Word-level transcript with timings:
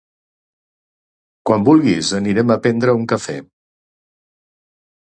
quan 1.49 1.67
vulguis 1.69 2.11
anirem 2.21 2.55
a 2.57 2.59
pendre 2.65 2.97
un 3.03 3.07
cafè. 3.15 3.39